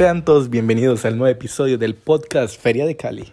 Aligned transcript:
Sean 0.00 0.24
todos 0.24 0.48
bienvenidos 0.48 1.04
al 1.04 1.18
nuevo 1.18 1.30
episodio 1.30 1.76
del 1.76 1.94
podcast 1.94 2.58
Feria 2.58 2.86
de 2.86 2.96
Cali. 2.96 3.30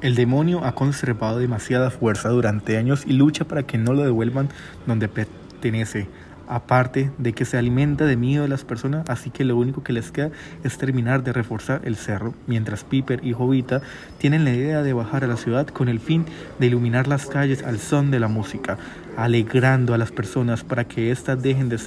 El 0.00 0.14
demonio 0.14 0.64
ha 0.64 0.76
conservado 0.76 1.40
demasiada 1.40 1.90
fuerza 1.90 2.28
durante 2.28 2.76
años 2.76 3.02
y 3.04 3.14
lucha 3.14 3.46
para 3.46 3.64
que 3.64 3.78
no 3.78 3.94
lo 3.94 4.04
devuelvan 4.04 4.48
donde 4.86 5.08
pertenece. 5.08 6.06
Aparte 6.48 7.10
de 7.18 7.32
que 7.32 7.44
se 7.44 7.58
alimenta 7.58 8.04
de 8.04 8.16
miedo 8.16 8.42
de 8.42 8.48
las 8.48 8.64
personas, 8.64 9.08
así 9.10 9.30
que 9.30 9.44
lo 9.44 9.56
único 9.56 9.82
que 9.82 9.92
les 9.92 10.12
queda 10.12 10.30
es 10.62 10.78
terminar 10.78 11.24
de 11.24 11.32
reforzar 11.32 11.80
el 11.84 11.96
cerro, 11.96 12.34
mientras 12.46 12.84
Piper 12.84 13.24
y 13.24 13.32
Jovita 13.32 13.82
tienen 14.18 14.44
la 14.44 14.52
idea 14.52 14.82
de 14.82 14.92
bajar 14.92 15.24
a 15.24 15.26
la 15.26 15.36
ciudad 15.36 15.66
con 15.66 15.88
el 15.88 16.00
fin 16.00 16.24
de 16.58 16.66
iluminar 16.66 17.08
las 17.08 17.26
calles 17.26 17.62
al 17.62 17.78
son 17.78 18.10
de 18.10 18.20
la 18.20 18.28
música, 18.28 18.78
alegrando 19.16 19.94
a 19.94 19.98
las 19.98 20.12
personas 20.12 20.62
para 20.62 20.84
que 20.84 21.10
éstas 21.10 21.42
dejen 21.42 21.68
de 21.68 21.78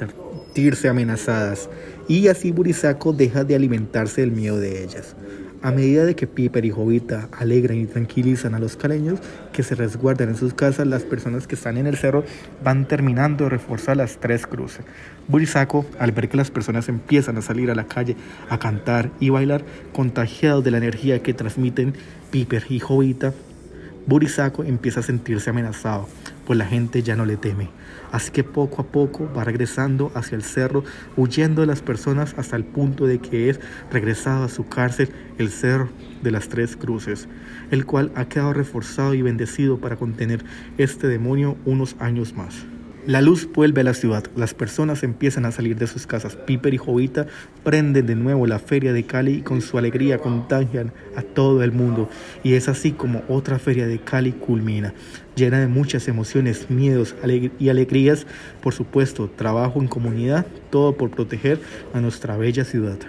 sentirse 0.49 0.89
amenazadas 0.89 1.69
y 2.07 2.27
así 2.27 2.51
Burisaco 2.51 3.13
deja 3.13 3.43
de 3.43 3.55
alimentarse 3.55 4.21
del 4.21 4.31
miedo 4.31 4.59
de 4.59 4.83
ellas. 4.83 5.15
A 5.61 5.71
medida 5.71 6.05
de 6.05 6.15
que 6.15 6.25
Piper 6.25 6.65
y 6.65 6.71
Jovita 6.71 7.27
alegran 7.37 7.77
y 7.77 7.85
tranquilizan 7.85 8.55
a 8.55 8.59
los 8.59 8.75
caleños 8.75 9.19
que 9.51 9.61
se 9.61 9.75
resguardan 9.75 10.29
en 10.29 10.37
sus 10.37 10.53
casas, 10.53 10.87
las 10.87 11.03
personas 11.03 11.47
que 11.47 11.55
están 11.55 11.77
en 11.77 11.85
el 11.85 11.97
cerro 11.97 12.23
van 12.63 12.87
terminando 12.87 13.43
de 13.43 13.51
reforzar 13.51 13.97
las 13.97 14.17
tres 14.19 14.47
cruces. 14.47 14.85
Burisaco, 15.27 15.85
al 15.99 16.13
ver 16.13 16.29
que 16.29 16.37
las 16.37 16.49
personas 16.49 16.89
empiezan 16.89 17.37
a 17.37 17.41
salir 17.41 17.69
a 17.69 17.75
la 17.75 17.83
calle 17.83 18.15
a 18.49 18.57
cantar 18.57 19.11
y 19.19 19.29
bailar, 19.29 19.63
contagiados 19.93 20.63
de 20.63 20.71
la 20.71 20.77
energía 20.77 21.21
que 21.21 21.33
transmiten 21.33 21.93
Piper 22.31 22.63
y 22.69 22.79
Jovita, 22.79 23.33
Burisaco 24.07 24.63
empieza 24.63 25.01
a 25.01 25.03
sentirse 25.03 25.51
amenazado, 25.51 26.07
pues 26.49 26.57
la 26.57 26.65
gente 26.65 27.03
ya 27.03 27.15
no 27.15 27.27
le 27.27 27.37
teme. 27.37 27.69
Así 28.11 28.31
que 28.31 28.43
poco 28.43 28.81
a 28.81 28.85
poco 28.87 29.31
va 29.37 29.43
regresando 29.43 30.11
hacia 30.15 30.35
el 30.35 30.41
cerro, 30.41 30.83
huyendo 31.15 31.61
de 31.61 31.67
las 31.67 31.83
personas 31.83 32.33
hasta 32.39 32.55
el 32.55 32.63
punto 32.63 33.05
de 33.05 33.19
que 33.19 33.51
es 33.51 33.59
regresado 33.91 34.45
a 34.45 34.49
su 34.49 34.67
cárcel, 34.67 35.11
el 35.37 35.51
Cerro 35.51 35.89
de 36.23 36.31
las 36.31 36.49
Tres 36.49 36.75
Cruces, 36.75 37.27
el 37.69 37.85
cual 37.85 38.11
ha 38.15 38.25
quedado 38.25 38.53
reforzado 38.53 39.13
y 39.13 39.21
bendecido 39.21 39.77
para 39.77 39.97
contener 39.97 40.43
este 40.79 41.07
demonio 41.07 41.55
unos 41.65 41.95
años 41.99 42.33
más. 42.33 42.65
La 43.07 43.21
luz 43.21 43.47
vuelve 43.53 43.81
a 43.81 43.85
la 43.85 43.93
ciudad, 43.93 44.25
las 44.35 44.53
personas 44.53 45.03
empiezan 45.03 45.45
a 45.45 45.53
salir 45.53 45.77
de 45.77 45.87
sus 45.87 46.05
casas. 46.05 46.35
Piper 46.35 46.73
y 46.73 46.77
Jovita 46.77 47.27
prenden 47.63 48.05
de 48.05 48.15
nuevo 48.15 48.45
la 48.45 48.59
feria 48.59 48.91
de 48.91 49.03
Cali 49.03 49.35
y 49.35 49.41
con 49.41 49.61
su 49.61 49.77
alegría 49.77 50.17
contagian 50.17 50.91
a 51.15 51.21
todo 51.21 51.63
el 51.63 51.71
mundo. 51.71 52.09
Y 52.43 52.53
es 52.53 52.67
así 52.67 52.91
como 52.91 53.23
otra 53.29 53.57
feria 53.57 53.87
de 53.87 53.99
Cali 53.99 54.33
culmina, 54.33 54.93
llena 55.35 55.59
de 55.59 55.67
muchas 55.67 56.09
emociones, 56.09 56.69
miedos 56.69 57.15
y 57.57 57.69
alegrías. 57.69 58.27
Por 58.61 58.73
supuesto, 58.73 59.29
trabajo 59.29 59.79
en 59.79 59.87
comunidad, 59.87 60.45
todo 60.69 60.97
por 60.97 61.09
proteger 61.09 61.59
a 61.93 62.01
nuestra 62.01 62.35
bella 62.35 62.65
ciudad. 62.65 62.99